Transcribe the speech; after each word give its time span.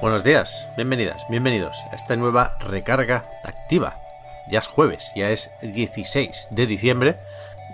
Buenos 0.00 0.22
días, 0.22 0.68
bienvenidas, 0.76 1.26
bienvenidos 1.28 1.84
a 1.90 1.96
esta 1.96 2.16
nueva 2.16 2.56
recarga 2.60 3.24
activa. 3.44 3.96
Ya 4.48 4.60
es 4.60 4.68
jueves, 4.68 5.12
ya 5.14 5.30
es 5.30 5.50
16 5.60 6.48
de 6.50 6.66
diciembre 6.66 7.16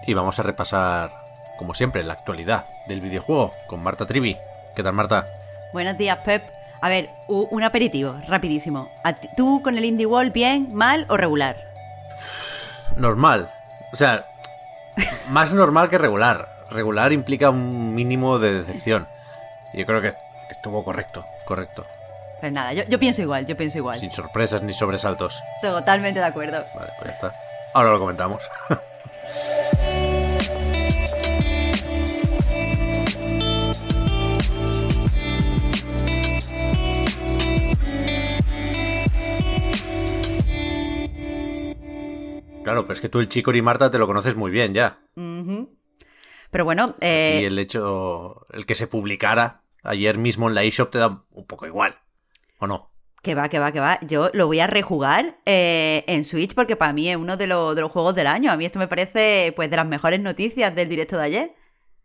y 0.06 0.14
vamos 0.14 0.38
a 0.38 0.42
repasar, 0.42 1.12
como 1.58 1.74
siempre, 1.74 2.02
la 2.02 2.14
actualidad 2.14 2.64
del 2.86 3.00
videojuego 3.00 3.52
con 3.66 3.82
Marta 3.82 4.06
Trivi. 4.06 4.38
¿Qué 4.74 4.82
tal, 4.82 4.94
Marta? 4.94 5.26
Buenos 5.72 5.96
días, 5.98 6.18
Pep. 6.24 6.42
A 6.80 6.88
ver, 6.88 7.10
un 7.28 7.62
aperitivo, 7.62 8.16
rapidísimo. 8.26 8.90
¿A 9.04 9.14
ti- 9.14 9.28
¿Tú 9.36 9.62
con 9.62 9.78
el 9.78 9.84
Indie 9.84 10.06
Wall 10.06 10.30
bien, 10.30 10.74
mal 10.74 11.06
o 11.08 11.16
regular? 11.16 11.56
Normal. 12.96 13.50
O 13.92 13.96
sea, 13.96 14.26
más 15.30 15.52
normal 15.52 15.88
que 15.88 15.98
regular. 15.98 16.48
Regular 16.70 17.12
implica 17.12 17.50
un 17.50 17.94
mínimo 17.94 18.38
de 18.38 18.52
decepción. 18.52 19.08
Yo 19.72 19.86
creo 19.86 20.00
que 20.00 20.12
estuvo 20.50 20.84
correcto, 20.84 21.24
correcto. 21.46 21.86
Pues 22.44 22.52
nada, 22.52 22.74
yo, 22.74 22.82
yo 22.90 22.98
pienso 22.98 23.22
igual, 23.22 23.46
yo 23.46 23.56
pienso 23.56 23.78
igual. 23.78 23.98
Sin 23.98 24.12
sorpresas 24.12 24.62
ni 24.62 24.74
sobresaltos. 24.74 25.42
Totalmente 25.62 26.20
de 26.20 26.26
acuerdo. 26.26 26.62
Vale, 26.74 26.92
pues 26.98 27.08
ya 27.08 27.14
está. 27.14 27.32
Ahora 27.72 27.92
lo 27.92 27.98
comentamos. 27.98 28.44
Claro, 42.62 42.82
pero 42.82 42.94
es 42.94 43.00
que 43.00 43.08
tú 43.10 43.20
el 43.20 43.28
Chico 43.28 43.52
y 43.52 43.62
Marta 43.62 43.90
te 43.90 43.98
lo 43.98 44.06
conoces 44.06 44.36
muy 44.36 44.50
bien 44.50 44.72
ya. 44.74 44.98
Pero 46.50 46.64
bueno, 46.64 46.94
eh, 47.00 47.40
y 47.42 47.44
el 47.44 47.58
hecho, 47.58 48.46
el 48.52 48.64
que 48.64 48.74
se 48.74 48.86
publicara 48.86 49.62
ayer 49.82 50.16
mismo 50.18 50.48
en 50.48 50.54
la 50.54 50.62
eShop 50.62 50.90
te 50.90 50.98
da 50.98 51.24
un 51.30 51.46
poco 51.46 51.66
igual. 51.66 51.98
¿O 52.64 52.66
no? 52.66 52.90
que 53.22 53.34
va, 53.34 53.48
que 53.48 53.58
va, 53.58 53.72
que 53.72 53.80
va. 53.80 53.98
Yo 54.02 54.28
lo 54.34 54.46
voy 54.46 54.60
a 54.60 54.66
rejugar 54.66 55.38
eh, 55.46 56.04
en 56.08 56.24
Switch 56.24 56.54
porque 56.54 56.76
para 56.76 56.92
mí 56.92 57.08
es 57.08 57.16
uno 57.16 57.38
de, 57.38 57.46
los- 57.46 57.74
de 57.74 57.80
los 57.80 57.90
juegos 57.90 58.14
del 58.14 58.26
año. 58.26 58.52
A 58.52 58.56
mí 58.58 58.66
esto 58.66 58.78
me 58.78 58.86
parece 58.88 59.52
pues 59.56 59.70
de 59.70 59.76
las 59.76 59.86
mejores 59.86 60.20
noticias 60.20 60.74
del 60.74 60.90
directo 60.90 61.16
de 61.16 61.22
ayer. 61.24 61.54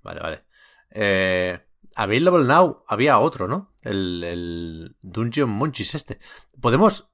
Vale, 0.02 0.22
vale. 0.22 0.44
Eh, 0.92 1.60
Available 1.98 2.46
Now 2.46 2.84
había 2.88 3.20
otro, 3.20 3.50
¿no? 3.50 3.74
El, 3.82 4.24
el 4.24 4.96
Dungeon 5.02 5.50
Munchies 5.50 5.94
este. 5.94 6.20
¿Podemos 6.62 7.10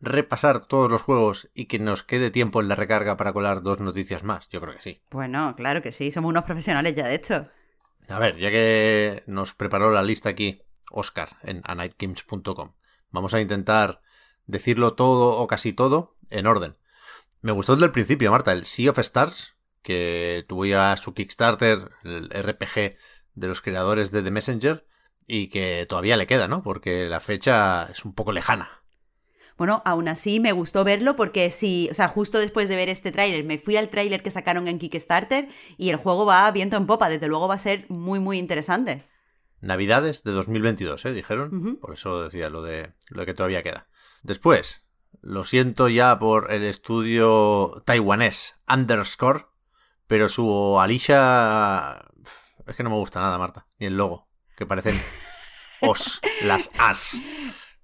repasar 0.00 0.66
todos 0.66 0.88
los 0.88 1.02
juegos 1.02 1.50
y 1.52 1.64
que 1.66 1.80
nos 1.80 2.04
quede 2.04 2.30
tiempo 2.30 2.60
en 2.60 2.68
la 2.68 2.76
recarga 2.76 3.16
para 3.16 3.32
colar 3.32 3.62
dos 3.62 3.80
noticias 3.80 4.22
más? 4.22 4.48
Yo 4.50 4.60
creo 4.60 4.74
que 4.76 4.82
sí. 4.82 5.02
Bueno, 5.10 5.54
claro 5.56 5.82
que 5.82 5.90
sí, 5.90 6.12
somos 6.12 6.28
unos 6.28 6.44
profesionales 6.44 6.94
ya 6.94 7.08
de 7.08 7.16
esto. 7.16 7.48
A 8.08 8.18
ver, 8.20 8.36
ya 8.38 8.50
que 8.50 9.24
nos 9.26 9.54
preparó 9.54 9.90
la 9.90 10.02
lista 10.04 10.28
aquí 10.28 10.62
Oscar 10.92 11.30
en 11.42 11.60
anightgames.com, 11.64 12.70
vamos 13.10 13.34
a 13.34 13.40
intentar 13.40 14.00
decirlo 14.46 14.94
todo 14.94 15.38
o 15.38 15.46
casi 15.46 15.72
todo 15.72 16.16
en 16.30 16.46
orden. 16.46 16.76
Me 17.40 17.52
gustó 17.52 17.74
desde 17.74 17.86
el 17.86 17.92
principio, 17.92 18.30
Marta, 18.30 18.52
el 18.52 18.64
Sea 18.64 18.90
of 18.90 18.98
Stars, 18.98 19.54
que 19.82 20.44
tuvo 20.48 20.66
ya 20.66 20.96
su 20.96 21.14
Kickstarter, 21.14 21.92
el 22.04 22.30
RPG 22.30 22.96
de 23.34 23.46
los 23.46 23.60
creadores 23.60 24.10
de 24.10 24.22
The 24.22 24.30
Messenger, 24.30 24.86
y 25.26 25.48
que 25.48 25.86
todavía 25.88 26.16
le 26.16 26.26
queda, 26.26 26.48
¿no? 26.48 26.62
Porque 26.62 27.08
la 27.08 27.20
fecha 27.20 27.84
es 27.92 28.04
un 28.04 28.14
poco 28.14 28.32
lejana. 28.32 28.82
Bueno, 29.58 29.82
aún 29.84 30.08
así 30.08 30.40
me 30.40 30.52
gustó 30.52 30.84
verlo 30.84 31.16
porque 31.16 31.50
sí, 31.50 31.88
o 31.90 31.94
sea, 31.94 32.08
justo 32.08 32.38
después 32.38 32.68
de 32.68 32.76
ver 32.76 32.88
este 32.88 33.10
tráiler, 33.10 33.44
me 33.44 33.58
fui 33.58 33.76
al 33.76 33.88
tráiler 33.88 34.22
que 34.22 34.30
sacaron 34.30 34.68
en 34.68 34.78
Kickstarter 34.78 35.48
y 35.76 35.90
el 35.90 35.96
juego 35.96 36.24
va 36.24 36.50
viento 36.52 36.76
en 36.76 36.86
popa, 36.86 37.08
desde 37.08 37.26
luego 37.26 37.48
va 37.48 37.56
a 37.56 37.58
ser 37.58 37.84
muy, 37.88 38.20
muy 38.20 38.38
interesante. 38.38 39.04
Navidades 39.60 40.22
de 40.24 40.32
2022, 40.32 41.04
¿eh? 41.06 41.12
Dijeron. 41.12 41.54
Ujú. 41.56 41.80
Por 41.80 41.94
eso 41.94 42.22
decía 42.22 42.48
lo 42.48 42.62
de, 42.62 42.92
lo 43.10 43.20
de 43.20 43.26
que 43.26 43.34
todavía 43.34 43.62
queda. 43.62 43.88
Después, 44.22 44.84
lo 45.20 45.44
siento 45.44 45.88
ya 45.88 46.18
por 46.18 46.52
el 46.52 46.62
estudio 46.64 47.82
taiwanés 47.84 48.56
Underscore, 48.72 49.46
pero 50.06 50.28
su 50.28 50.78
Alicia... 50.80 51.98
Es 52.66 52.76
que 52.76 52.82
no 52.82 52.90
me 52.90 52.96
gusta 52.96 53.20
nada, 53.20 53.38
Marta. 53.38 53.66
Ni 53.78 53.86
el 53.86 53.96
logo, 53.96 54.28
que 54.56 54.66
parecen 54.66 55.00
os, 55.80 56.20
las 56.44 56.70
as. 56.78 57.16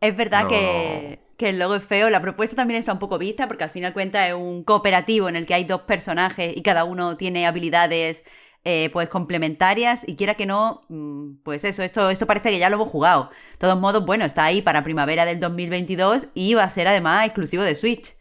Es 0.01 0.17
verdad 0.17 0.43
No. 0.43 0.49
que, 0.49 1.21
que 1.39 1.49
el 1.49 1.59
logo 1.59 1.75
es 1.77 1.83
feo, 1.85 2.11
la 2.11 2.21
propuesta 2.21 2.55
también 2.56 2.79
está 2.79 2.93
un 2.93 2.99
poco 2.99 3.19
vista 3.19 3.49
porque 3.49 3.65
al 3.65 3.71
final 3.71 3.95
cuenta 3.95 4.29
es 4.29 4.35
un 4.35 4.62
cooperativo 4.62 5.29
en 5.29 5.37
el 5.37 5.47
que 5.47 5.55
hay 5.55 5.65
dos 5.65 5.83
personajes 5.83 6.55
y 6.55 6.62
cada 6.62 6.85
uno 6.85 7.17
tiene 7.17 7.47
habilidades 7.47 8.25
eh, 8.65 8.89
pues 8.93 9.11
complementarias 9.11 10.09
y 10.09 10.17
quiera 10.17 10.35
que 10.35 10.47
no, 10.47 10.87
mm, 10.89 11.43
pues 11.43 11.65
eso, 11.65 11.83
esto, 11.83 12.09
esto 12.09 12.27
parece 12.27 12.51
que 12.51 12.59
ya 12.59 12.71
lo 12.71 12.77
hemos 12.77 12.89
jugado. 12.89 13.31
De 13.53 13.59
todos 13.59 13.79
modos, 13.79 14.07
bueno, 14.07 14.25
está 14.25 14.45
ahí 14.45 14.63
para 14.63 14.83
primavera 14.83 15.27
del 15.27 15.39
2022 15.39 16.29
y 16.35 16.55
va 16.55 16.65
a 16.65 16.71
ser 16.71 16.89
además 16.89 17.27
exclusivo 17.27 17.63
de 17.63 17.75
Switch. 17.75 18.17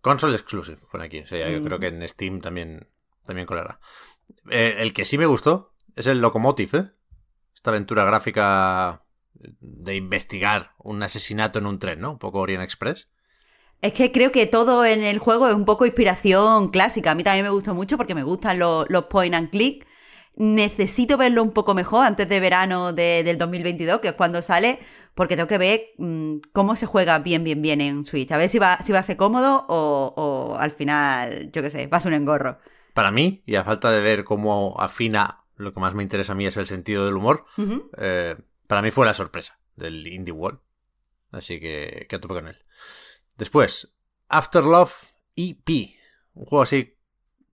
Console 0.00 0.34
exclusive, 0.34 0.78
pone 0.90 1.04
aquí. 1.04 1.20
O 1.20 1.26
sea, 1.26 1.48
yo 1.50 1.62
creo 1.62 1.78
que 1.78 1.88
en 1.88 2.08
Steam 2.08 2.40
también, 2.40 2.88
también 3.24 3.46
colará. 3.46 3.80
Eh, 4.50 4.76
el 4.78 4.92
que 4.92 5.04
sí 5.04 5.18
me 5.18 5.26
gustó 5.26 5.74
es 5.94 6.06
el 6.06 6.20
Locomotive, 6.20 6.78
¿eh? 6.78 6.90
Esta 7.54 7.70
aventura 7.70 8.04
gráfica 8.04 9.04
de 9.34 9.94
investigar 9.94 10.72
un 10.78 11.02
asesinato 11.02 11.58
en 11.58 11.66
un 11.66 11.78
tren, 11.78 12.00
¿no? 12.00 12.12
Un 12.12 12.18
poco 12.18 12.40
Orient 12.40 12.64
Express. 12.64 13.08
Es 13.82 13.92
que 13.92 14.12
creo 14.12 14.30
que 14.32 14.46
todo 14.46 14.84
en 14.84 15.02
el 15.02 15.18
juego 15.18 15.48
es 15.48 15.54
un 15.54 15.64
poco 15.64 15.84
inspiración 15.86 16.70
clásica. 16.70 17.10
A 17.10 17.14
mí 17.16 17.24
también 17.24 17.44
me 17.44 17.50
gustó 17.50 17.74
mucho 17.74 17.96
porque 17.96 18.14
me 18.14 18.22
gustan 18.22 18.58
los, 18.58 18.86
los 18.88 19.06
point 19.06 19.34
and 19.34 19.50
click. 19.50 19.86
Necesito 20.36 21.18
verlo 21.18 21.42
un 21.42 21.50
poco 21.52 21.74
mejor 21.74 22.06
antes 22.06 22.26
de 22.28 22.40
verano 22.40 22.92
de- 22.94 23.22
del 23.24 23.36
2022, 23.38 24.00
que 24.00 24.08
es 24.08 24.14
cuando 24.14 24.40
sale, 24.40 24.78
porque 25.14 25.36
tengo 25.36 25.48
que 25.48 25.58
ver 25.58 25.82
mm, 25.98 26.36
cómo 26.52 26.74
se 26.76 26.86
juega 26.86 27.18
bien, 27.18 27.44
bien, 27.44 27.60
bien 27.60 27.80
en 27.82 28.06
Switch. 28.06 28.30
A 28.32 28.38
ver 28.38 28.48
si 28.48 28.58
va, 28.58 28.78
si 28.82 28.92
va 28.92 29.00
a 29.00 29.02
ser 29.02 29.16
cómodo 29.18 29.66
o, 29.68 30.14
o 30.16 30.56
al 30.58 30.70
final, 30.70 31.50
yo 31.52 31.60
qué 31.60 31.68
sé, 31.68 31.86
va 31.88 31.98
a 31.98 32.00
ser 32.00 32.12
un 32.12 32.20
engorro. 32.20 32.58
Para 32.94 33.10
mí, 33.10 33.42
y 33.46 33.56
a 33.56 33.64
falta 33.64 33.90
de 33.90 34.00
ver 34.00 34.24
cómo 34.24 34.74
afina, 34.78 35.44
lo 35.56 35.74
que 35.74 35.80
más 35.80 35.94
me 35.94 36.02
interesa 36.02 36.32
a 36.32 36.36
mí 36.36 36.46
es 36.46 36.56
el 36.56 36.66
sentido 36.66 37.04
del 37.04 37.16
humor, 37.16 37.44
eh, 37.98 38.36
para 38.68 38.80
mí 38.80 38.90
fue 38.90 39.04
la 39.06 39.14
sorpresa 39.14 39.58
del 39.76 40.06
Indie 40.06 40.32
Wall. 40.32 40.60
Así 41.30 41.60
que, 41.60 42.06
que 42.08 42.18
tope 42.18 42.34
con 42.34 42.48
él. 42.48 42.56
Después, 43.42 43.92
Afterlove 44.28 44.92
EP. 45.34 45.68
Un 46.34 46.44
juego 46.44 46.62
así 46.62 46.96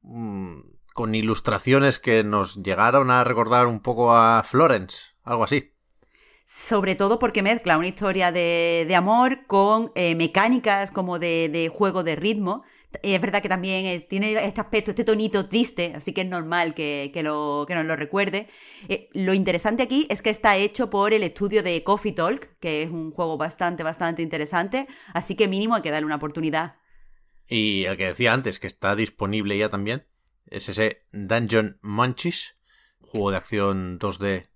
mm, 0.04 0.60
con 0.94 1.16
ilustraciones 1.16 1.98
que 1.98 2.24
nos 2.24 2.62
llegaron 2.62 3.10
a 3.10 3.24
recordar 3.24 3.66
un 3.66 3.80
poco 3.80 4.16
a 4.16 4.44
Florence, 4.44 5.16
algo 5.24 5.46
así. 5.46 5.74
Sobre 6.46 6.94
todo 6.94 7.18
porque 7.18 7.42
mezcla 7.42 7.80
una 7.80 7.88
historia 7.88 8.32
de, 8.32 8.86
de 8.88 8.96
amor 8.96 9.48
con 9.48 9.92
eh, 9.96 10.14
mecánicas 10.14 10.92
como 10.92 11.18
de, 11.18 11.50
de 11.52 11.70
juego 11.70 12.04
de 12.04 12.16
ritmo. 12.16 12.64
Es 13.04 13.22
verdad 13.22 13.44
que 13.44 13.50
también 13.50 13.86
eh, 13.86 14.00
tiene 14.00 14.34
este 14.44 14.62
aspecto, 14.62 14.92
este 14.92 15.04
tonito 15.04 15.48
triste, 15.48 15.94
así 15.96 16.12
que 16.12 16.22
es 16.22 16.28
normal 16.28 16.74
que, 16.74 17.12
que 17.14 17.22
lo, 17.22 17.66
que 17.68 17.76
nos 17.76 17.86
lo 17.86 17.96
recuerde. 17.96 18.48
Eh, 18.88 19.10
lo 19.14 19.36
interesante 19.36 19.84
aquí 19.84 20.08
es 20.10 20.24
que 20.24 20.32
está 20.32 20.58
hecho 20.58 20.90
por 20.90 21.14
el 21.14 21.22
estudio 21.22 21.62
de 21.62 21.84
Coffee 21.84 22.14
Talk, 22.14 22.58
que 22.60 22.84
es 22.84 22.90
un 22.90 23.12
juego 23.12 23.38
bastante, 23.38 23.84
bastante 23.84 24.24
interesante, 24.24 24.88
así 25.14 25.36
que 25.36 25.48
mínimo 25.48 25.76
hay 25.76 25.84
que 25.84 25.92
darle 25.92 26.08
una 26.08 26.16
oportunidad. 26.16 26.78
Y 27.48 27.84
el 27.86 27.96
que 27.96 28.08
decía 28.08 28.34
antes, 28.34 28.60
que 28.60 28.68
está 28.68 28.96
disponible 28.96 29.56
ya 29.56 29.70
también, 29.70 30.08
es 30.48 30.68
ese 30.68 31.04
Dungeon 31.12 31.78
Munchies, 31.84 32.56
juego 33.02 33.30
de 33.30 33.38
acción 33.38 34.00
2D 34.00 34.48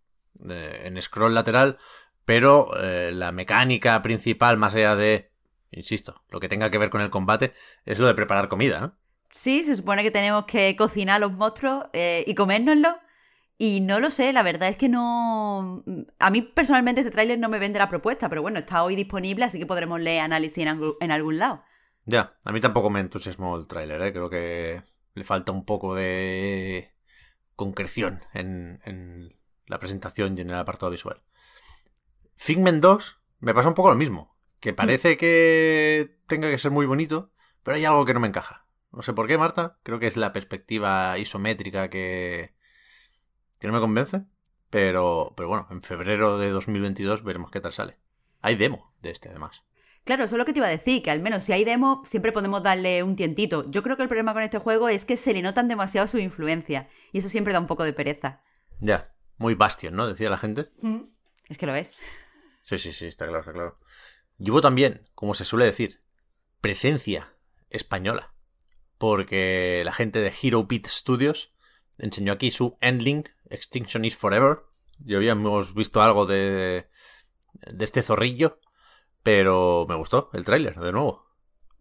eh, 0.49 0.81
en 0.85 0.99
scroll 0.99 1.35
lateral, 1.35 1.77
pero 2.25 2.71
la 3.11 3.33
mecánica 3.33 4.01
principal, 4.01 4.55
más 4.55 4.73
allá 4.75 4.95
de, 4.95 5.32
insisto, 5.75 6.23
lo 6.29 6.39
que 6.39 6.49
tenga 6.49 6.69
que 6.71 6.77
ver 6.77 6.89
con 6.89 7.01
el 7.01 7.09
combate, 7.09 7.53
es 7.85 7.99
lo 7.99 8.07
de 8.07 8.15
preparar 8.15 8.49
comida, 8.49 8.79
¿no? 8.79 8.97
Sí, 9.31 9.63
se 9.63 9.75
supone 9.75 10.03
que 10.03 10.11
tenemos 10.11 10.45
que 10.45 10.75
cocinar 10.75 11.19
los 11.19 11.33
monstruos 11.33 11.85
eh, 11.93 12.23
y 12.27 12.35
comérnoslos. 12.35 12.93
Y 13.57 13.81
no 13.81 13.99
lo 13.99 14.09
sé, 14.09 14.33
la 14.33 14.43
verdad 14.43 14.69
es 14.69 14.77
que 14.77 14.89
no... 14.89 15.83
A 16.19 16.29
mí 16.29 16.41
personalmente 16.41 17.01
este 17.01 17.11
tráiler 17.11 17.39
no 17.39 17.49
me 17.49 17.59
vende 17.59 17.79
la 17.79 17.89
propuesta, 17.89 18.27
pero 18.27 18.41
bueno, 18.41 18.59
está 18.59 18.83
hoy 18.83 18.95
disponible, 18.95 19.45
así 19.45 19.59
que 19.59 19.65
podremos 19.65 20.01
leer 20.01 20.21
análisis 20.21 20.65
en 20.65 21.11
algún 21.11 21.37
lado. 21.37 21.63
Ya, 22.05 22.37
a 22.43 22.51
mí 22.51 22.59
tampoco 22.59 22.89
me 22.89 22.99
entusiasmó 22.99 23.55
el 23.55 23.67
tráiler, 23.67 24.01
¿eh? 24.01 24.11
Creo 24.11 24.29
que 24.29 24.83
le 25.13 25.23
falta 25.23 25.51
un 25.51 25.65
poco 25.65 25.95
de 25.95 26.91
concreción 27.55 28.21
en, 28.33 28.81
en 28.83 29.37
la 29.67 29.79
presentación 29.79 30.37
y 30.37 30.41
en 30.41 30.49
el 30.49 30.55
apartado 30.55 30.91
visual. 30.91 31.21
Figment 32.35 32.81
2 32.81 33.21
me 33.39 33.53
pasa 33.53 33.69
un 33.69 33.75
poco 33.75 33.89
lo 33.89 33.95
mismo, 33.95 34.32
que 34.63 34.71
parece 34.73 35.17
que 35.17 36.15
tenga 36.27 36.49
que 36.49 36.57
ser 36.57 36.71
muy 36.71 36.85
bonito, 36.85 37.33
pero 37.63 37.75
hay 37.75 37.83
algo 37.83 38.05
que 38.05 38.13
no 38.13 38.21
me 38.21 38.29
encaja. 38.29 38.65
No 38.93 39.01
sé 39.01 39.11
por 39.11 39.27
qué, 39.27 39.37
Marta. 39.37 39.77
Creo 39.83 39.99
que 39.99 40.07
es 40.07 40.15
la 40.15 40.31
perspectiva 40.31 41.17
isométrica 41.17 41.89
que, 41.89 42.55
que 43.59 43.67
no 43.67 43.73
me 43.73 43.81
convence. 43.81 44.23
Pero, 44.69 45.33
pero 45.35 45.49
bueno, 45.49 45.67
en 45.69 45.83
febrero 45.83 46.37
de 46.37 46.49
2022 46.51 47.25
veremos 47.25 47.51
qué 47.51 47.59
tal 47.59 47.73
sale. 47.73 47.97
Hay 48.41 48.55
demo 48.55 48.95
de 49.01 49.11
este, 49.11 49.27
además. 49.27 49.65
Claro, 50.05 50.23
eso 50.23 50.35
es 50.35 50.39
lo 50.39 50.45
que 50.45 50.53
te 50.53 50.59
iba 50.59 50.67
a 50.67 50.71
decir, 50.71 51.03
que 51.03 51.11
al 51.11 51.19
menos 51.19 51.43
si 51.43 51.51
hay 51.51 51.65
demo, 51.65 52.01
siempre 52.05 52.31
podemos 52.31 52.63
darle 52.63 53.03
un 53.03 53.17
tientito. 53.17 53.69
Yo 53.69 53.83
creo 53.83 53.97
que 53.97 54.03
el 54.03 54.07
problema 54.07 54.31
con 54.33 54.43
este 54.43 54.59
juego 54.59 54.87
es 54.87 55.03
que 55.03 55.17
se 55.17 55.33
le 55.33 55.41
notan 55.41 55.67
demasiado 55.67 56.07
su 56.07 56.19
influencia. 56.19 56.87
Y 57.11 57.17
eso 57.19 57.27
siempre 57.27 57.51
da 57.51 57.59
un 57.59 57.67
poco 57.67 57.83
de 57.83 57.91
pereza. 57.91 58.41
Ya, 58.79 59.13
muy 59.37 59.55
Bastion, 59.55 59.93
¿no? 59.93 60.07
Decía 60.07 60.29
la 60.29 60.37
gente. 60.37 60.69
Mm, 60.81 61.01
Es 61.49 61.57
que 61.57 61.65
lo 61.65 61.75
es. 61.75 61.91
Sí, 62.63 62.77
sí, 62.77 62.93
sí, 62.93 63.07
está 63.07 63.25
claro, 63.25 63.41
está 63.41 63.51
claro. 63.51 63.77
Llevo 64.43 64.59
también, 64.59 65.09
como 65.15 65.33
se 65.35 65.45
suele 65.45 65.63
decir, 65.63 66.01
presencia 66.59 67.33
española. 67.69 68.33
Porque 68.97 69.83
la 69.85 69.93
gente 69.93 70.19
de 70.19 70.33
Hero 70.41 70.65
Beat 70.65 70.87
Studios 70.87 71.53
enseñó 71.97 72.33
aquí 72.33 72.51
su 72.51 72.77
Endling, 72.81 73.23
Extinction 73.49 74.03
is 74.03 74.17
Forever. 74.17 74.63
Ya 74.99 75.15
habíamos 75.15 75.73
visto 75.73 76.01
algo 76.01 76.25
de, 76.25 76.89
de 77.53 77.85
este 77.85 78.01
zorrillo, 78.01 78.59
pero 79.23 79.85
me 79.87 79.95
gustó 79.95 80.29
el 80.33 80.43
tráiler, 80.43 80.75
de 80.75 80.91
nuevo. 80.91 81.25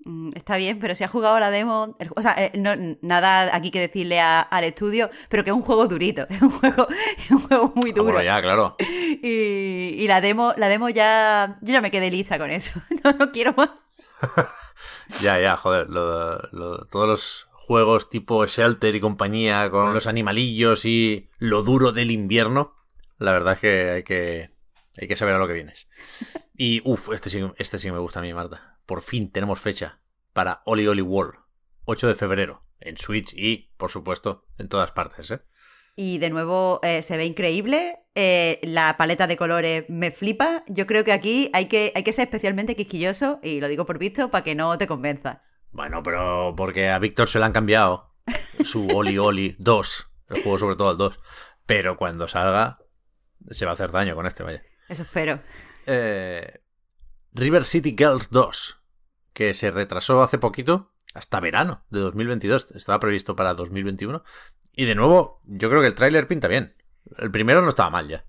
Mm, 0.04 0.30
Está 0.34 0.56
bien, 0.56 0.78
pero 0.80 0.94
si 0.94 1.04
has 1.04 1.10
jugado 1.10 1.38
la 1.38 1.50
demo, 1.50 1.96
el- 2.00 2.10
o 2.16 2.22
sea, 2.22 2.34
eh, 2.36 2.50
no, 2.58 2.72
nada 3.02 3.54
aquí 3.54 3.70
que 3.70 3.78
decirle 3.80 4.20
a- 4.20 4.40
al 4.40 4.64
estudio, 4.64 5.10
pero 5.28 5.44
que 5.44 5.50
es 5.50 5.56
un 5.56 5.62
juego 5.62 5.86
durito, 5.86 6.26
es 6.30 6.42
un 6.42 6.50
juego, 6.50 6.88
es 7.18 7.30
un 7.30 7.38
juego 7.40 7.72
muy 7.76 7.90
Ah, 7.90 7.94
duro. 7.94 8.04
bueno, 8.12 8.22
ya, 8.22 8.40
claro. 8.42 8.76
Y, 9.24 9.94
y 9.98 10.06
la 10.08 10.20
demo, 10.20 10.52
la 10.56 10.68
demo 10.68 10.88
ya, 10.88 11.58
yo 11.62 11.72
ya 11.72 11.80
me 11.80 11.90
quedé 11.92 12.10
lisa 12.10 12.38
con 12.38 12.50
eso, 12.50 12.80
no, 13.04 13.12
no 13.12 13.30
quiero 13.32 13.52
más. 13.56 13.70
Ya, 15.20 15.38
ya, 15.40 15.56
joder. 15.56 15.88
lo- 15.88 16.38
lo- 16.52 16.84
todos 16.86 17.06
los 17.08 17.48
juegos 17.52 18.10
tipo 18.10 18.44
Shelter 18.46 18.94
y 18.94 19.00
compañía 19.00 19.70
con 19.70 19.94
los 19.94 20.06
animalillos 20.06 20.84
y 20.84 21.30
lo 21.38 21.62
duro 21.62 21.92
del 21.92 22.10
invierno, 22.10 22.74
la 23.18 23.32
verdad 23.32 23.54
es 23.54 23.60
que 23.60 23.90
hay 23.90 24.02
que, 24.02 24.50
hay 25.00 25.06
que 25.08 25.16
saber 25.16 25.34
a 25.34 25.38
lo 25.38 25.46
que 25.46 25.52
vienes. 25.54 25.88
Y 26.56 26.82
uff, 26.84 27.10
este 27.12 27.30
sí, 27.30 27.40
este 27.58 27.78
sí 27.78 27.90
me 27.92 27.98
gusta 27.98 28.18
a 28.18 28.22
mí, 28.22 28.32
Marta. 28.34 28.71
Por 28.86 29.02
fin 29.02 29.30
tenemos 29.30 29.60
fecha 29.60 30.00
para 30.32 30.62
Oli 30.64 30.86
Oli 30.86 31.02
World. 31.02 31.38
8 31.84 32.08
de 32.08 32.14
febrero. 32.14 32.64
En 32.80 32.96
Switch 32.96 33.32
y, 33.34 33.72
por 33.76 33.90
supuesto, 33.90 34.46
en 34.58 34.68
todas 34.68 34.90
partes, 34.90 35.30
¿eh? 35.30 35.40
Y 35.94 36.18
de 36.18 36.30
nuevo 36.30 36.80
eh, 36.82 37.02
se 37.02 37.16
ve 37.16 37.26
increíble, 37.26 37.98
eh, 38.14 38.58
la 38.62 38.96
paleta 38.96 39.26
de 39.26 39.36
colores 39.36 39.84
me 39.88 40.10
flipa, 40.10 40.64
yo 40.66 40.86
creo 40.86 41.04
que 41.04 41.12
aquí 41.12 41.50
hay 41.52 41.66
que, 41.66 41.92
hay 41.94 42.02
que 42.02 42.12
ser 42.12 42.24
especialmente 42.24 42.74
quisquilloso, 42.74 43.40
y 43.42 43.60
lo 43.60 43.68
digo 43.68 43.84
por 43.84 43.98
visto, 43.98 44.30
para 44.30 44.42
que 44.42 44.54
no 44.54 44.76
te 44.78 44.86
convenza. 44.86 45.42
Bueno, 45.70 46.02
pero 46.02 46.54
porque 46.56 46.88
a 46.88 46.98
Víctor 46.98 47.28
se 47.28 47.38
le 47.38 47.44
han 47.44 47.52
cambiado 47.52 48.14
su 48.64 48.88
Oli 48.88 49.18
Oli 49.18 49.54
2. 49.58 50.10
El 50.30 50.42
juego 50.42 50.58
sobre 50.58 50.76
todo 50.76 50.92
el 50.92 50.98
2. 50.98 51.20
Pero 51.66 51.96
cuando 51.96 52.26
salga, 52.26 52.78
se 53.50 53.64
va 53.64 53.72
a 53.72 53.74
hacer 53.74 53.92
daño 53.92 54.14
con 54.14 54.26
este, 54.26 54.42
vaya. 54.42 54.62
Eso 54.88 55.02
espero. 55.02 55.40
eh, 55.86 56.61
River 57.34 57.64
City 57.64 57.94
Girls 57.96 58.30
2, 58.30 58.80
que 59.32 59.54
se 59.54 59.70
retrasó 59.70 60.22
hace 60.22 60.38
poquito 60.38 60.92
hasta 61.14 61.40
verano 61.40 61.84
de 61.90 62.00
2022. 62.00 62.72
Estaba 62.72 63.00
previsto 63.00 63.36
para 63.36 63.54
2021. 63.54 64.22
Y 64.74 64.84
de 64.84 64.94
nuevo, 64.94 65.40
yo 65.44 65.68
creo 65.68 65.80
que 65.80 65.88
el 65.88 65.94
tráiler 65.94 66.26
pinta 66.26 66.48
bien. 66.48 66.74
El 67.18 67.30
primero 67.30 67.62
no 67.62 67.68
estaba 67.68 67.90
mal 67.90 68.08
ya. 68.08 68.24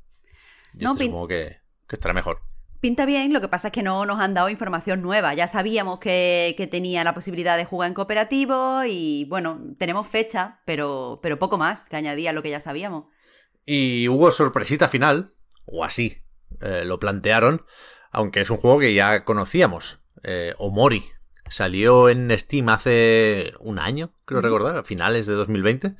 Y 0.74 0.84
No, 0.84 0.94
este 0.94 1.06
supongo 1.06 1.28
que, 1.28 1.60
que 1.88 1.96
estará 1.96 2.14
mejor. 2.14 2.42
Pinta 2.80 3.06
bien, 3.06 3.32
lo 3.32 3.40
que 3.40 3.48
pasa 3.48 3.70
es 3.70 3.72
que 3.72 3.82
no 3.82 4.06
nos 4.06 4.20
han 4.20 4.34
dado 4.34 4.50
información 4.50 5.02
nueva. 5.02 5.34
Ya 5.34 5.48
sabíamos 5.48 6.00
que, 6.00 6.54
que 6.58 6.68
tenía 6.68 7.06
la 7.06 7.14
posibilidad 7.14 7.56
de 7.56 7.64
jugar 7.64 7.88
en 7.88 7.94
cooperativo 7.94 8.84
y 8.86 9.26
bueno, 9.30 9.62
tenemos 9.78 10.06
fecha, 10.06 10.60
pero, 10.66 11.20
pero 11.24 11.40
poco 11.40 11.58
más 11.58 11.84
que 11.84 11.96
añadir 11.96 12.28
a 12.28 12.34
lo 12.34 12.44
que 12.44 12.50
ya 12.50 12.60
sabíamos. 12.60 13.06
Y 13.66 14.10
hubo 14.10 14.32
sorpresita 14.32 14.90
final, 14.90 15.34
o 15.64 15.86
así 15.86 16.24
eh, 16.60 16.84
lo 16.84 17.00
plantearon, 17.00 17.64
aunque 18.14 18.40
es 18.42 18.50
un 18.50 18.58
juego 18.58 18.80
que 18.80 18.94
ya 18.94 19.26
conocíamos. 19.26 20.00
Eh, 20.24 20.54
Omori 20.58 21.04
salió 21.50 22.08
en 22.10 22.32
Steam 22.38 22.70
hace 22.70 23.54
un 23.60 23.78
año, 23.80 24.14
creo 24.26 24.40
recordar, 24.42 24.78
a 24.78 24.84
finales 24.84 25.28
de 25.28 25.34
2020. 25.34 25.96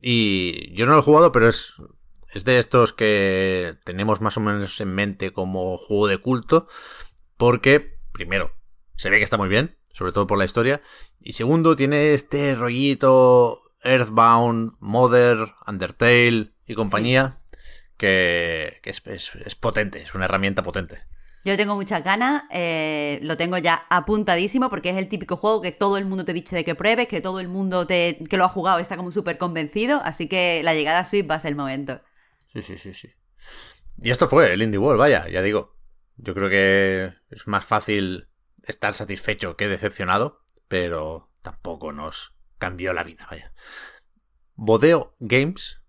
Y 0.00 0.72
yo 0.74 0.86
no 0.86 0.92
lo 0.92 0.98
he 1.00 1.02
jugado, 1.02 1.32
pero 1.32 1.48
es, 1.48 1.74
es 2.32 2.44
de 2.44 2.58
estos 2.58 2.92
que 2.92 3.76
tenemos 3.84 4.20
más 4.20 4.36
o 4.36 4.40
menos 4.40 4.80
en 4.80 4.94
mente 4.94 5.32
como 5.32 5.78
juego 5.78 6.06
de 6.06 6.18
culto, 6.18 6.68
porque, 7.36 7.98
primero, 8.12 8.52
se 8.96 9.10
ve 9.10 9.18
que 9.18 9.24
está 9.24 9.36
muy 9.36 9.48
bien, 9.48 9.76
sobre 9.92 10.12
todo 10.12 10.26
por 10.26 10.38
la 10.38 10.44
historia, 10.44 10.82
y 11.20 11.32
segundo, 11.32 11.76
tiene 11.76 12.14
este 12.14 12.54
rollito 12.54 13.62
Earthbound, 13.82 14.72
Mother, 14.80 15.52
Undertale 15.66 16.52
y 16.66 16.74
compañía, 16.74 17.40
que, 17.96 18.80
que 18.82 18.90
es, 18.90 19.02
es- 19.06 19.34
es 19.36 19.54
potente, 19.54 20.02
es 20.02 20.14
una 20.14 20.24
herramienta 20.26 20.62
potente. 20.62 21.02
Yo 21.44 21.58
tengo 21.58 21.74
muchas 21.74 22.02
ganas, 22.02 22.44
eh, 22.50 23.18
lo 23.20 23.36
tengo 23.36 23.58
ya 23.58 23.84
apuntadísimo 23.90 24.70
porque 24.70 24.88
es 24.88 24.96
el 24.96 25.08
típico 25.08 25.36
juego 25.36 25.60
que 25.60 25.72
todo 25.72 25.98
el 25.98 26.06
mundo 26.06 26.24
te 26.24 26.32
dice 26.32 26.56
de 26.56 26.64
que 26.64 26.74
pruebes, 26.74 27.06
que 27.06 27.20
todo 27.20 27.38
el 27.38 27.48
mundo 27.48 27.86
te, 27.86 28.18
que 28.30 28.38
lo 28.38 28.44
ha 28.44 28.48
jugado 28.48 28.78
está 28.78 28.96
como 28.96 29.12
súper 29.12 29.36
convencido, 29.36 30.00
así 30.04 30.26
que 30.26 30.62
la 30.64 30.74
llegada 30.74 31.00
a 31.00 31.04
Switch 31.04 31.30
va 31.30 31.34
a 31.34 31.38
ser 31.38 31.50
el 31.50 31.56
momento. 31.56 32.00
Sí, 32.54 32.62
sí, 32.62 32.78
sí, 32.78 32.94
sí. 32.94 33.10
Y 34.00 34.10
esto 34.10 34.26
fue 34.26 34.54
el 34.54 34.62
Indie 34.62 34.78
World, 34.78 34.98
vaya, 34.98 35.28
ya 35.28 35.42
digo. 35.42 35.76
Yo 36.16 36.32
creo 36.32 36.48
que 36.48 37.12
es 37.30 37.46
más 37.46 37.66
fácil 37.66 38.28
estar 38.62 38.94
satisfecho 38.94 39.56
que 39.56 39.68
decepcionado, 39.68 40.40
pero 40.66 41.30
tampoco 41.42 41.92
nos 41.92 42.34
cambió 42.58 42.94
la 42.94 43.04
vida, 43.04 43.26
vaya. 43.30 43.52
Bodeo 44.54 45.14
Games, 45.18 45.82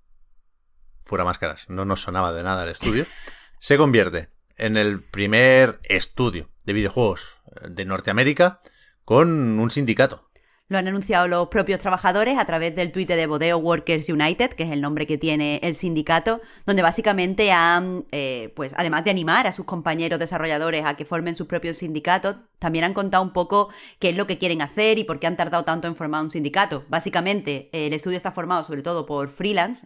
fuera 1.05 1.23
máscaras, 1.23 1.69
no 1.69 1.85
nos 1.85 2.01
sonaba 2.01 2.33
de 2.33 2.43
nada 2.43 2.63
el 2.63 2.71
estudio, 2.71 3.05
se 3.59 3.77
convierte 3.77 4.34
en 4.57 4.77
el 4.77 5.01
primer 5.01 5.79
estudio 5.83 6.49
de 6.65 6.73
videojuegos 6.73 7.37
de 7.69 7.85
Norteamérica 7.85 8.59
con 9.03 9.59
un 9.59 9.71
sindicato. 9.71 10.25
Lo 10.67 10.79
han 10.79 10.87
anunciado 10.87 11.27
los 11.27 11.49
propios 11.49 11.79
trabajadores 11.79 12.39
a 12.39 12.45
través 12.45 12.75
del 12.75 12.91
tuit 12.91 13.07
de 13.07 13.27
Bodeo 13.27 13.59
Workers 13.59 14.09
United, 14.09 14.49
que 14.53 14.63
es 14.63 14.71
el 14.71 14.81
nombre 14.81 15.05
que 15.05 15.19
tiene 15.19 15.59
el 15.61 15.75
sindicato, 15.75 16.41
donde 16.65 16.81
básicamente 16.81 17.51
han, 17.51 18.05
eh, 18.11 18.51
pues 18.55 18.73
además 18.75 19.03
de 19.03 19.11
animar 19.11 19.45
a 19.45 19.51
sus 19.51 19.65
compañeros 19.65 20.17
desarrolladores 20.17 20.83
a 20.83 20.95
que 20.95 21.05
formen 21.05 21.35
sus 21.35 21.45
propios 21.45 21.77
sindicatos, 21.77 22.37
también 22.57 22.83
han 22.83 22.95
contado 22.95 23.21
un 23.21 23.31
poco 23.31 23.69
qué 23.99 24.09
es 24.09 24.17
lo 24.17 24.25
que 24.25 24.39
quieren 24.39 24.63
hacer 24.63 24.97
y 24.97 25.03
por 25.03 25.19
qué 25.19 25.27
han 25.27 25.37
tardado 25.37 25.65
tanto 25.65 25.87
en 25.87 25.95
formar 25.95 26.23
un 26.23 26.31
sindicato. 26.31 26.83
Básicamente, 26.89 27.69
eh, 27.71 27.85
el 27.85 27.93
estudio 27.93 28.17
está 28.17 28.31
formado 28.31 28.63
sobre 28.63 28.81
todo 28.81 29.05
por 29.05 29.29
freelance 29.29 29.85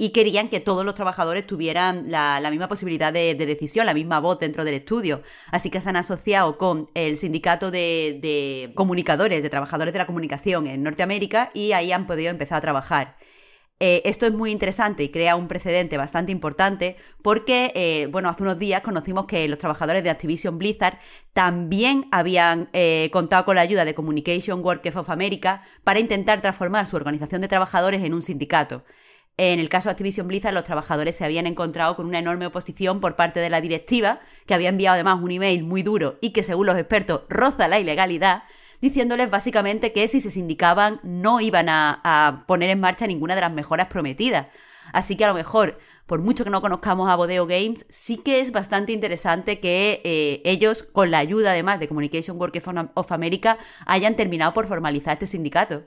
y 0.00 0.12
querían 0.12 0.48
que 0.48 0.60
todos 0.60 0.82
los 0.82 0.94
trabajadores 0.94 1.46
tuvieran 1.46 2.10
la, 2.10 2.40
la 2.40 2.50
misma 2.50 2.68
posibilidad 2.68 3.12
de, 3.12 3.34
de 3.34 3.44
decisión, 3.44 3.84
la 3.84 3.92
misma 3.92 4.18
voz 4.18 4.38
dentro 4.38 4.64
del 4.64 4.72
estudio. 4.72 5.20
Así 5.50 5.68
que 5.68 5.78
se 5.82 5.90
han 5.90 5.96
asociado 5.96 6.56
con 6.56 6.88
el 6.94 7.18
sindicato 7.18 7.70
de, 7.70 8.18
de 8.22 8.72
comunicadores, 8.74 9.42
de 9.42 9.50
trabajadores 9.50 9.92
de 9.92 9.98
la 9.98 10.06
comunicación 10.06 10.66
en 10.66 10.82
Norteamérica 10.82 11.50
y 11.52 11.72
ahí 11.72 11.92
han 11.92 12.06
podido 12.06 12.30
empezar 12.30 12.56
a 12.56 12.60
trabajar. 12.62 13.18
Eh, 13.78 14.00
esto 14.06 14.24
es 14.24 14.32
muy 14.32 14.50
interesante 14.52 15.02
y 15.02 15.10
crea 15.10 15.36
un 15.36 15.48
precedente 15.48 15.98
bastante 15.98 16.32
importante 16.32 16.96
porque, 17.22 17.70
eh, 17.74 18.08
bueno, 18.10 18.30
hace 18.30 18.42
unos 18.42 18.58
días 18.58 18.80
conocimos 18.80 19.26
que 19.26 19.46
los 19.48 19.58
trabajadores 19.58 20.02
de 20.02 20.08
Activision 20.08 20.56
Blizzard 20.56 20.98
también 21.34 22.06
habían 22.10 22.70
eh, 22.72 23.10
contado 23.12 23.44
con 23.44 23.56
la 23.56 23.60
ayuda 23.60 23.84
de 23.84 23.94
Communication 23.94 24.64
Workers 24.64 24.96
of 24.96 25.10
America 25.10 25.62
para 25.84 26.00
intentar 26.00 26.40
transformar 26.40 26.86
su 26.86 26.96
organización 26.96 27.42
de 27.42 27.48
trabajadores 27.48 28.02
en 28.02 28.14
un 28.14 28.22
sindicato. 28.22 28.82
En 29.36 29.58
el 29.58 29.68
caso 29.70 29.88
de 29.88 29.92
Activision 29.92 30.28
Blizzard, 30.28 30.52
los 30.52 30.64
trabajadores 30.64 31.16
se 31.16 31.24
habían 31.24 31.46
encontrado 31.46 31.96
con 31.96 32.06
una 32.06 32.18
enorme 32.18 32.46
oposición 32.46 33.00
por 33.00 33.16
parte 33.16 33.40
de 33.40 33.48
la 33.48 33.60
directiva, 33.60 34.20
que 34.46 34.54
había 34.54 34.68
enviado 34.68 34.94
además 34.94 35.20
un 35.22 35.30
email 35.30 35.62
muy 35.64 35.82
duro 35.82 36.18
y 36.20 36.30
que, 36.30 36.42
según 36.42 36.66
los 36.66 36.76
expertos, 36.76 37.22
roza 37.28 37.66
la 37.66 37.80
ilegalidad, 37.80 38.42
diciéndoles 38.80 39.30
básicamente 39.30 39.92
que 39.92 40.08
si 40.08 40.20
se 40.20 40.30
sindicaban 40.30 41.00
no 41.02 41.40
iban 41.40 41.68
a, 41.68 42.44
poner 42.46 42.70
en 42.70 42.80
marcha 42.80 43.06
ninguna 43.06 43.34
de 43.34 43.42
las 43.42 43.52
mejoras 43.52 43.86
prometidas. 43.88 44.48
Así 44.92 45.16
que 45.16 45.24
a 45.24 45.28
lo 45.28 45.34
mejor, 45.34 45.78
por 46.06 46.20
mucho 46.20 46.42
que 46.42 46.50
no 46.50 46.60
conozcamos 46.60 47.08
a 47.08 47.14
Bodeo 47.14 47.46
Games, 47.46 47.86
sí 47.88 48.16
que 48.16 48.40
es 48.40 48.50
bastante 48.50 48.92
interesante 48.92 49.60
que 49.60 50.00
eh, 50.04 50.42
ellos, 50.44 50.82
con 50.82 51.10
la 51.10 51.18
ayuda 51.18 51.52
además 51.52 51.78
de 51.78 51.86
Communication 51.86 52.38
Workers 52.38 52.66
of 52.94 53.12
America, 53.12 53.56
hayan 53.86 54.16
terminado 54.16 54.52
por 54.52 54.66
formalizar 54.66 55.12
este 55.14 55.28
sindicato. 55.28 55.86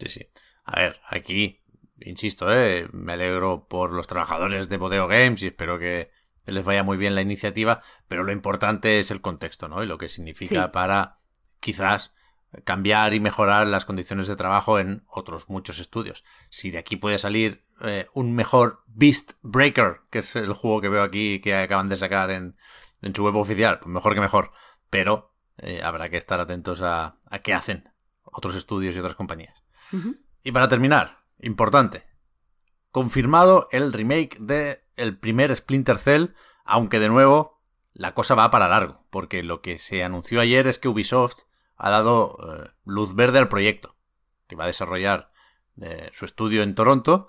Sí, 0.00 0.08
sí. 0.08 0.26
A 0.64 0.80
ver, 0.80 1.00
aquí, 1.08 1.61
insisto, 2.06 2.52
¿eh? 2.52 2.88
me 2.92 3.12
alegro 3.14 3.66
por 3.68 3.92
los 3.92 4.06
trabajadores 4.06 4.68
de 4.68 4.76
Bodeo 4.76 5.08
Games 5.08 5.42
y 5.42 5.48
espero 5.48 5.78
que 5.78 6.10
les 6.46 6.64
vaya 6.64 6.82
muy 6.82 6.96
bien 6.96 7.14
la 7.14 7.22
iniciativa, 7.22 7.80
pero 8.08 8.24
lo 8.24 8.32
importante 8.32 8.98
es 8.98 9.10
el 9.10 9.20
contexto, 9.20 9.68
¿no? 9.68 9.82
Y 9.82 9.86
lo 9.86 9.98
que 9.98 10.08
significa 10.08 10.64
Sí. 10.64 10.70
para 10.72 11.18
quizás 11.60 12.14
cambiar 12.64 13.14
y 13.14 13.20
mejorar 13.20 13.66
las 13.66 13.84
condiciones 13.84 14.28
de 14.28 14.36
trabajo 14.36 14.78
en 14.78 15.04
otros 15.08 15.48
muchos 15.48 15.78
estudios. 15.78 16.24
Si 16.50 16.70
de 16.70 16.78
aquí 16.78 16.96
puede 16.96 17.18
salir 17.18 17.64
eh, 17.80 18.06
un 18.12 18.34
mejor 18.34 18.82
Beast 18.86 19.32
Breaker, 19.42 20.02
que 20.10 20.18
es 20.18 20.36
el 20.36 20.52
juego 20.52 20.80
que 20.80 20.88
veo 20.88 21.02
aquí 21.02 21.40
que 21.40 21.54
acaban 21.56 21.88
de 21.88 21.96
sacar 21.96 22.30
en, 22.30 22.56
su 23.14 23.24
web 23.24 23.36
oficial, 23.36 23.78
pues 23.78 23.88
mejor 23.88 24.14
que 24.14 24.20
mejor. 24.20 24.52
Pero 24.90 25.34
eh, 25.58 25.80
habrá 25.82 26.08
que 26.08 26.18
estar 26.18 26.40
atentos 26.40 26.82
a, 26.82 27.16
a, 27.30 27.38
qué 27.38 27.54
hacen 27.54 27.88
otros 28.22 28.54
estudios 28.54 28.94
y 28.94 28.98
otras 28.98 29.14
compañías. 29.16 29.62
Y 30.42 30.52
para 30.52 30.68
terminar, 30.68 31.21
importante, 31.42 32.04
confirmado 32.90 33.68
el 33.70 33.92
remake 33.92 34.38
de 34.38 34.84
el 34.96 35.18
primer 35.18 35.54
Splinter 35.54 35.98
Cell, 35.98 36.28
aunque 36.64 37.00
de 37.00 37.08
nuevo 37.08 37.60
la 37.92 38.14
cosa 38.14 38.34
va 38.34 38.50
para 38.50 38.68
largo, 38.68 39.04
porque 39.10 39.42
lo 39.42 39.60
que 39.60 39.78
se 39.78 40.02
anunció 40.02 40.40
ayer 40.40 40.66
es 40.66 40.78
que 40.78 40.88
Ubisoft 40.88 41.44
ha 41.76 41.90
dado 41.90 42.38
eh, 42.42 42.70
luz 42.84 43.14
verde 43.14 43.38
al 43.38 43.48
proyecto, 43.48 43.96
que 44.46 44.56
va 44.56 44.64
a 44.64 44.68
desarrollar 44.68 45.30
eh, 45.80 46.10
su 46.12 46.24
estudio 46.24 46.62
en 46.62 46.74
Toronto, 46.74 47.28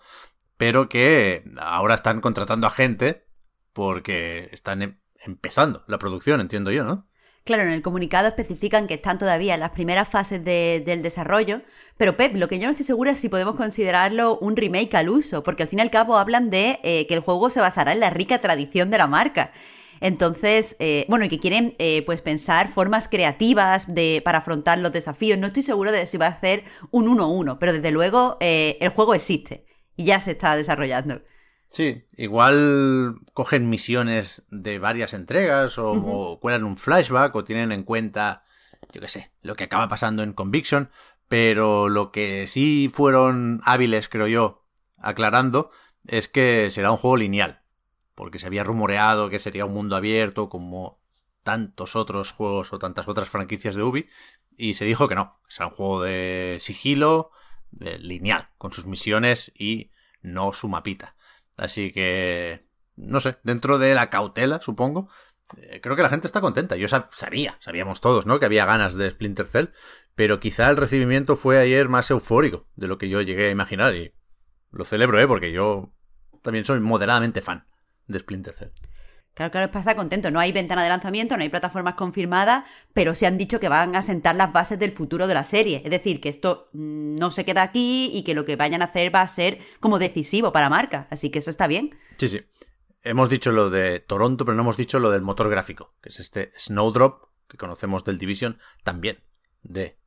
pero 0.57 0.89
que 0.89 1.43
ahora 1.59 1.95
están 1.95 2.21
contratando 2.21 2.67
a 2.67 2.71
gente 2.71 3.27
porque 3.73 4.49
están 4.51 4.81
em, 4.81 4.99
empezando 5.19 5.83
la 5.87 5.97
producción, 5.97 6.39
entiendo 6.39 6.71
yo, 6.71 6.83
¿no? 6.83 7.07
Claro, 7.45 7.63
en 7.63 7.71
el 7.71 7.81
comunicado 7.81 8.29
especifican 8.29 8.87
que 8.87 8.93
están 8.93 9.17
todavía 9.17 9.53
en 9.53 9.59
las 9.59 9.71
primeras 9.71 10.07
fases 10.07 10.41
del 10.45 11.01
desarrollo, 11.01 11.61
pero 11.97 12.15
Pep, 12.15 12.35
lo 12.35 12.47
que 12.47 12.57
yo 12.57 12.67
no 12.67 12.71
estoy 12.71 12.85
segura 12.85 13.11
es 13.11 13.19
si 13.19 13.27
podemos 13.27 13.55
considerarlo 13.55 14.37
un 14.37 14.55
remake 14.55 14.95
al 14.95 15.09
uso, 15.09 15.43
porque 15.43 15.63
al 15.63 15.69
fin 15.69 15.79
y 15.79 15.81
al 15.81 15.91
cabo 15.91 16.17
hablan 16.17 16.49
de 16.49 16.79
eh, 16.83 17.05
que 17.05 17.15
el 17.15 17.19
juego 17.19 17.49
se 17.49 17.59
basará 17.59 17.91
en 17.91 17.99
la 17.99 18.09
rica 18.11 18.39
tradición 18.39 18.89
de 18.89 18.97
la 18.97 19.07
marca. 19.07 19.51
Entonces, 19.99 20.77
eh, 20.79 21.05
bueno, 21.09 21.25
y 21.25 21.29
que 21.29 21.39
quieren 21.39 21.75
eh, 21.79 22.03
pues 22.05 22.21
pensar 22.21 22.69
formas 22.69 23.09
creativas 23.09 23.93
de, 23.93 24.21
para 24.23 24.37
afrontar 24.37 24.79
los 24.79 24.93
desafíos. 24.93 25.37
No 25.37 25.47
estoy 25.47 25.63
seguro 25.63 25.91
de 25.91 26.07
si 26.07 26.17
va 26.17 26.27
a 26.27 26.39
ser 26.39 26.63
un 26.91 27.07
1-1, 27.07 27.57
pero 27.59 27.73
desde 27.73 27.91
luego 27.91 28.37
el 28.39 28.89
juego 28.89 29.15
existe 29.15 29.65
y 29.97 30.05
ya 30.05 30.21
se 30.21 30.31
está 30.31 30.55
desarrollando. 30.55 31.21
Sí, 31.73 32.05
igual 32.17 33.15
cogen 33.33 33.67
misiones 33.67 34.43
de 34.51 34.77
varias 34.77 35.15
entregas 35.15 35.79
o, 35.79 36.37
cuelan 36.39 36.65
un 36.65 36.77
flashback 36.77 37.35
o 37.35 37.43
tienen 37.43 37.71
en 37.71 37.81
cuenta, 37.81 38.43
yo 38.91 39.01
qué 39.01 39.07
sé, 39.07 39.31
lo 39.41 39.55
que 39.55 39.63
acaba 39.63 39.87
pasando 39.87 40.21
en 40.21 40.33
Conviction, 40.33 40.91
pero 41.27 41.89
lo 41.89 42.11
que 42.11 42.45
sí 42.45 42.91
fueron 42.93 43.59
hábiles, 43.65 44.07
creo 44.07 44.27
yo, 44.27 44.67
aclarando, 44.99 45.71
es 46.05 46.27
que 46.27 46.69
será 46.69 46.91
un 46.91 46.97
juego 46.97 47.17
lineal, 47.17 47.63
porque 48.13 48.37
se 48.37 48.45
había 48.45 48.63
rumoreado 48.63 49.31
que 49.31 49.39
sería 49.39 49.65
un 49.65 49.73
mundo 49.73 49.95
abierto 49.95 50.49
como 50.49 51.01
tantos 51.41 51.95
otros 51.95 52.33
juegos 52.33 52.71
o 52.71 52.77
tantas 52.77 53.07
otras 53.07 53.29
franquicias 53.29 53.73
de 53.73 53.81
Ubi, 53.81 54.07
y 54.55 54.75
se 54.75 54.85
dijo 54.85 55.07
que 55.07 55.15
no, 55.15 55.39
será 55.47 55.69
un 55.69 55.73
juego 55.73 56.03
de 56.03 56.57
sigilo, 56.59 57.31
de 57.71 57.97
lineal, 57.97 58.49
con 58.59 58.73
sus 58.73 58.85
misiones 58.85 59.51
y 59.55 59.89
no 60.21 60.53
su 60.53 60.67
mapita. 60.67 61.15
Así 61.57 61.91
que, 61.91 62.65
no 62.95 63.19
sé, 63.19 63.37
dentro 63.43 63.77
de 63.77 63.93
la 63.93 64.09
cautela, 64.09 64.59
supongo, 64.61 65.09
eh, 65.57 65.81
creo 65.81 65.95
que 65.95 66.01
la 66.01 66.09
gente 66.09 66.27
está 66.27 66.41
contenta. 66.41 66.75
Yo 66.75 66.87
sabía, 66.87 67.57
sabíamos 67.59 68.01
todos, 68.01 68.25
¿no? 68.25 68.39
Que 68.39 68.45
había 68.45 68.65
ganas 68.65 68.95
de 68.95 69.09
Splinter 69.09 69.45
Cell, 69.45 69.67
pero 70.15 70.39
quizá 70.39 70.69
el 70.69 70.77
recibimiento 70.77 71.37
fue 71.37 71.59
ayer 71.59 71.89
más 71.89 72.09
eufórico 72.11 72.67
de 72.75 72.87
lo 72.87 72.97
que 72.97 73.09
yo 73.09 73.21
llegué 73.21 73.47
a 73.47 73.51
imaginar 73.51 73.95
y 73.95 74.13
lo 74.71 74.85
celebro, 74.85 75.19
¿eh? 75.19 75.27
Porque 75.27 75.51
yo 75.51 75.93
también 76.41 76.65
soy 76.65 76.79
moderadamente 76.79 77.41
fan 77.41 77.67
de 78.07 78.19
Splinter 78.19 78.53
Cell. 78.53 78.69
Claro, 79.33 79.51
claro, 79.51 79.71
pasa 79.71 79.95
contento. 79.95 80.29
No 80.29 80.39
hay 80.39 80.51
ventana 80.51 80.83
de 80.83 80.89
lanzamiento, 80.89 81.35
no 81.35 81.43
hay 81.43 81.49
plataformas 81.49 81.95
confirmadas, 81.95 82.65
pero 82.93 83.15
se 83.15 83.25
han 83.25 83.37
dicho 83.37 83.59
que 83.59 83.67
van 83.67 83.95
a 83.95 84.03
sentar 84.03 84.35
las 84.35 84.53
bases 84.53 84.77
del 84.77 84.91
futuro 84.91 85.25
de 85.25 85.33
la 85.33 85.43
serie. 85.43 85.81
Es 85.83 85.89
decir, 85.89 86.21
que 86.21 86.29
esto 86.29 86.69
mm, 86.73 87.15
no 87.15 87.31
se 87.31 87.43
queda 87.43 87.63
aquí 87.63 88.11
y 88.13 88.23
que 88.23 88.35
lo 88.35 88.45
que 88.45 88.55
vayan 88.55 88.81
a 88.81 88.85
hacer 88.85 89.13
va 89.13 89.21
a 89.21 89.27
ser 89.27 89.59
como 89.79 89.97
decisivo 89.97 90.51
para 90.51 90.69
marca. 90.69 91.07
Así 91.09 91.31
que 91.31 91.39
eso 91.39 91.49
está 91.49 91.65
bien. 91.65 91.97
Sí, 92.17 92.27
sí. 92.27 92.41
Hemos 93.01 93.29
dicho 93.29 93.51
lo 93.51 93.69
de 93.69 93.99
Toronto, 93.99 94.45
pero 94.45 94.55
no 94.55 94.61
hemos 94.61 94.77
dicho 94.77 94.99
lo 94.99 95.09
del 95.09 95.21
motor 95.21 95.49
gráfico, 95.49 95.95
que 96.01 96.09
es 96.09 96.19
este 96.19 96.53
Snowdrop, 96.57 97.29
que 97.49 97.57
conocemos 97.57 98.03
del 98.05 98.17
Division, 98.17 98.59
también 98.83 99.23
de 99.63 99.97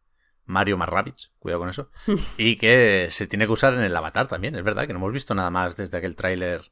Mario 0.45 0.79
Marravich, 0.79 1.33
cuidado 1.39 1.61
con 1.61 1.69
eso, 1.69 1.91
y 2.39 2.57
que 2.57 3.09
se 3.11 3.27
tiene 3.27 3.47
que 3.47 3.53
usar 3.53 3.75
en 3.75 3.81
el 3.81 3.95
avatar 3.95 4.29
también, 4.29 4.55
es 4.55 4.65
verdad, 4.65 4.87
que 4.87 4.93
no 4.93 5.01
hemos 5.01 5.13
visto 5.13 5.35
nada 5.35 5.51
más 5.51 5.77
desde 5.77 5.99
aquel 5.99 6.17
tráiler 6.17 6.63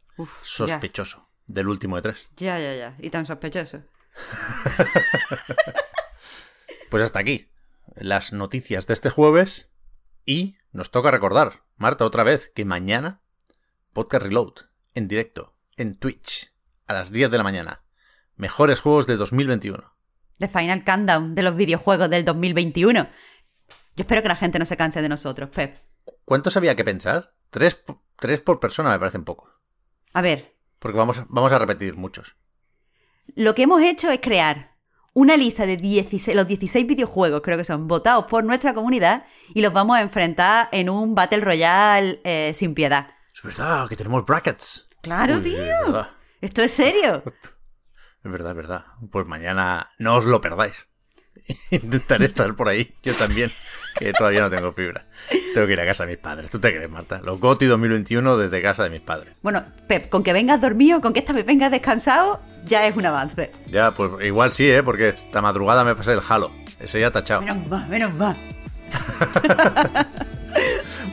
sospechoso. 0.42 1.28
Del 1.46 1.68
último 1.68 1.96
de 1.96 2.02
tres. 2.02 2.28
Ya, 2.36 2.58
ya, 2.58 2.74
ya. 2.74 2.96
Y 2.98 3.10
tan 3.10 3.26
sospechoso. 3.26 3.82
pues 6.90 7.02
hasta 7.02 7.18
aquí. 7.18 7.48
Las 7.96 8.32
noticias 8.32 8.86
de 8.86 8.94
este 8.94 9.10
jueves. 9.10 9.68
Y 10.26 10.56
nos 10.72 10.90
toca 10.90 11.10
recordar, 11.10 11.64
Marta, 11.76 12.04
otra 12.04 12.24
vez, 12.24 12.50
que 12.54 12.64
mañana 12.64 13.20
Podcast 13.92 14.24
Reload, 14.24 14.54
en 14.94 15.06
directo, 15.06 15.54
en 15.76 15.96
Twitch, 15.96 16.52
a 16.86 16.94
las 16.94 17.12
10 17.12 17.30
de 17.30 17.38
la 17.38 17.44
mañana. 17.44 17.82
Mejores 18.36 18.80
juegos 18.80 19.06
de 19.06 19.16
2021. 19.16 19.94
The 20.38 20.48
Final 20.48 20.82
Countdown 20.82 21.34
de 21.34 21.42
los 21.42 21.54
videojuegos 21.54 22.10
del 22.10 22.24
2021. 22.24 23.08
Yo 23.96 24.02
espero 24.02 24.22
que 24.22 24.28
la 24.28 24.36
gente 24.36 24.58
no 24.58 24.64
se 24.64 24.76
canse 24.76 25.00
de 25.00 25.08
nosotros, 25.08 25.50
Pep. 25.50 25.78
¿Cuántos 26.24 26.56
había 26.56 26.74
que 26.74 26.84
pensar? 26.84 27.34
Tres, 27.50 27.78
tres 28.18 28.40
por 28.40 28.58
persona 28.58 28.90
me 28.90 28.98
parecen 28.98 29.24
pocos. 29.24 29.52
A 30.12 30.22
ver, 30.22 30.53
porque 30.78 30.98
vamos, 30.98 31.22
vamos 31.28 31.52
a 31.52 31.58
repetir 31.58 31.96
muchos. 31.96 32.36
Lo 33.34 33.54
que 33.54 33.62
hemos 33.62 33.82
hecho 33.82 34.10
es 34.10 34.20
crear 34.20 34.74
una 35.14 35.36
lista 35.36 35.64
de 35.64 35.76
los 36.34 36.46
16 36.46 36.86
videojuegos, 36.86 37.40
creo 37.42 37.56
que 37.56 37.64
son, 37.64 37.86
votados 37.86 38.26
por 38.26 38.44
nuestra 38.44 38.74
comunidad 38.74 39.24
y 39.54 39.62
los 39.62 39.72
vamos 39.72 39.96
a 39.96 40.00
enfrentar 40.00 40.68
en 40.72 40.90
un 40.90 41.14
Battle 41.14 41.40
Royale 41.40 42.20
eh, 42.24 42.52
sin 42.54 42.74
piedad. 42.74 43.10
Es 43.32 43.42
verdad, 43.42 43.88
que 43.88 43.96
tenemos 43.96 44.24
brackets. 44.26 44.88
Claro, 45.00 45.40
tío. 45.40 46.06
Esto 46.40 46.62
es 46.62 46.72
serio. 46.72 47.22
Es 48.24 48.32
verdad, 48.32 48.52
es 48.52 48.56
verdad. 48.56 48.84
Pues 49.12 49.26
mañana 49.26 49.90
no 49.98 50.16
os 50.16 50.24
lo 50.24 50.40
perdáis. 50.40 50.88
Intentaré 51.70 52.26
estar 52.26 52.54
por 52.54 52.68
ahí, 52.68 52.92
yo 53.02 53.12
también, 53.14 53.50
que 53.98 54.12
todavía 54.12 54.40
no 54.40 54.50
tengo 54.50 54.72
fibra. 54.72 55.04
Tengo 55.52 55.66
que 55.66 55.72
ir 55.72 55.80
a 55.80 55.86
casa 55.86 56.04
de 56.04 56.12
mis 56.12 56.18
padres. 56.18 56.50
¿Tú 56.50 56.58
te 56.58 56.74
crees, 56.74 56.90
Marta? 56.90 57.20
Los 57.22 57.38
GOTI 57.40 57.66
2021 57.66 58.36
desde 58.36 58.62
casa 58.62 58.84
de 58.84 58.90
mis 58.90 59.02
padres. 59.02 59.34
Bueno, 59.42 59.64
Pep, 59.86 60.08
con 60.08 60.22
que 60.22 60.32
vengas 60.32 60.60
dormido, 60.60 61.00
con 61.00 61.12
que 61.12 61.20
esta 61.20 61.32
vez 61.32 61.44
vengas 61.44 61.70
descansado, 61.70 62.40
ya 62.64 62.86
es 62.86 62.96
un 62.96 63.06
avance. 63.06 63.52
Ya, 63.68 63.92
pues 63.92 64.10
igual 64.24 64.52
sí, 64.52 64.70
¿eh? 64.70 64.82
Porque 64.82 65.08
esta 65.08 65.42
madrugada 65.42 65.84
me 65.84 65.94
pasé 65.94 66.12
el 66.12 66.20
halo. 66.26 66.50
Ese 66.80 67.00
ya 67.00 67.10
tachado. 67.10 67.42
Menos 67.42 67.68
mal, 67.68 67.88
menos 67.88 68.14
mal. 68.14 68.36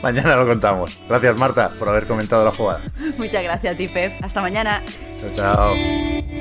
mañana 0.01 0.35
lo 0.35 0.47
contamos. 0.47 0.97
Gracias, 1.07 1.37
Marta, 1.37 1.73
por 1.73 1.89
haber 1.89 2.05
comentado 2.05 2.45
la 2.45 2.51
jugada. 2.51 2.81
Muchas 3.17 3.43
gracias 3.43 3.73
a 3.73 3.77
ti, 3.77 3.87
Pep. 3.87 4.13
Hasta 4.23 4.41
mañana. 4.41 4.83
Chao, 5.19 5.31
chao. 5.33 6.40